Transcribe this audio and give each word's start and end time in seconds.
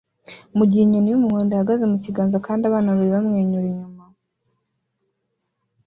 mugihe 0.57 0.81
inyoni 0.83 1.09
yumuhondo 1.11 1.51
ihagaze 1.53 1.83
mukiganza 1.91 2.37
kandi 2.45 2.63
abana 2.65 2.89
babiri 2.91 3.11
bamwenyura 3.15 3.67
inyuma 3.71 4.03